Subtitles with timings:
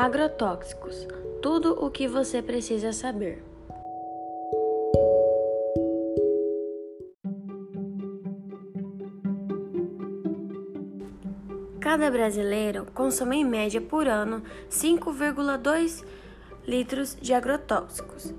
[0.00, 1.08] Agrotóxicos
[1.42, 3.42] tudo o que você precisa saber.
[11.80, 16.04] Cada brasileiro consome em média por ano 5,2
[16.64, 18.32] litros de agrotóxicos.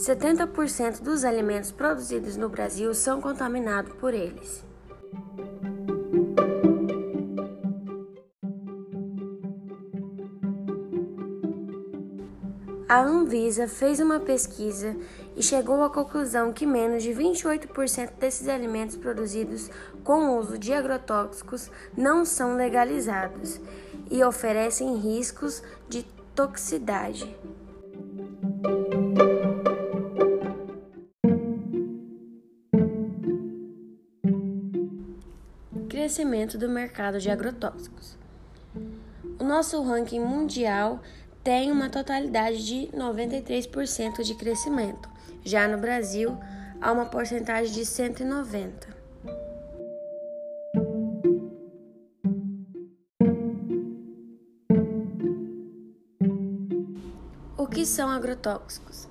[0.00, 4.64] Setenta por cento dos alimentos produzidos no Brasil são contaminados por eles.
[12.88, 14.96] A Anvisa fez uma pesquisa
[15.36, 19.68] e chegou à conclusão que menos de 28% desses alimentos produzidos
[20.02, 23.60] com uso de agrotóxicos não são legalizados
[24.10, 27.36] e oferecem riscos de toxicidade.
[36.10, 38.18] Crescimento do mercado de agrotóxicos.
[39.38, 41.00] O nosso ranking mundial
[41.44, 45.08] tem uma totalidade de 93% de crescimento.
[45.44, 46.36] Já no Brasil,
[46.80, 48.99] há uma porcentagem de 190.
[57.70, 59.08] Que são agrotóxicos?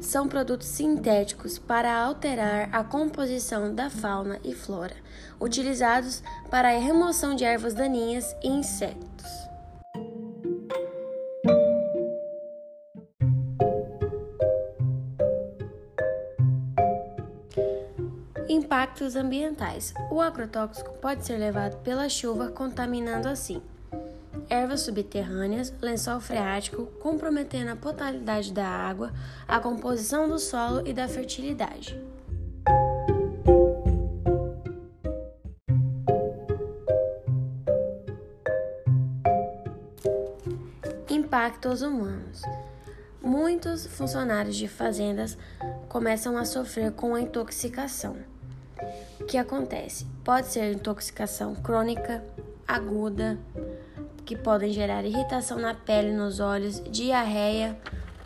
[0.00, 4.96] São produtos sintéticos para alterar a composição da fauna e flora,
[5.40, 9.24] utilizados para a remoção de ervas daninhas e insetos.
[18.48, 23.62] Impactos ambientais: O agrotóxico pode ser levado pela chuva, contaminando assim
[24.48, 29.12] ervas subterrâneas, lençol freático, comprometendo a potabilidade da água,
[29.46, 32.00] a composição do solo e da fertilidade.
[41.08, 42.42] Impactos humanos.
[43.20, 45.38] Muitos funcionários de fazendas
[45.88, 48.16] começam a sofrer com a intoxicação.
[49.20, 50.06] O que acontece?
[50.22, 52.22] Pode ser intoxicação crônica,
[52.66, 53.38] aguda,
[54.24, 57.76] que podem gerar irritação na pele, nos olhos, diarreia,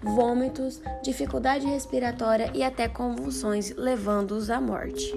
[0.03, 5.13] vômitos, dificuldade respiratória e até convulsões, levando-os à morte.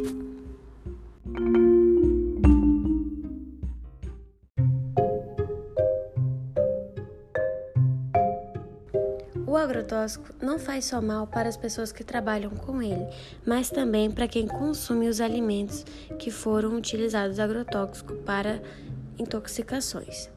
[9.45, 13.05] O agrotóxico não faz só mal para as pessoas que trabalham com ele,
[13.45, 15.83] mas também para quem consome os alimentos
[16.17, 18.61] que foram utilizados agrotóxico para
[19.19, 20.29] intoxicações.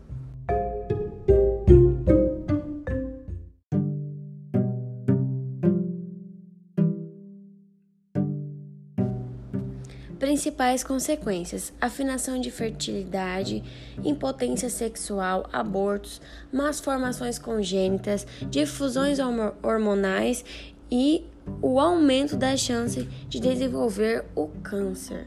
[10.25, 13.63] Principais consequências: afinação de fertilidade,
[14.03, 16.19] impotência sexual, abortos,
[16.51, 19.19] más formações congênitas, difusões
[19.63, 20.43] hormonais
[20.91, 21.27] e
[21.61, 25.27] o aumento da chance de desenvolver o câncer.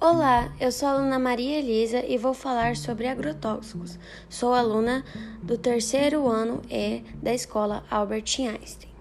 [0.00, 3.98] Olá, eu sou a aluna Maria Elisa e vou falar sobre agrotóxicos.
[4.28, 5.04] Sou aluna
[5.42, 8.92] do terceiro ano E da escola Albert Einstein.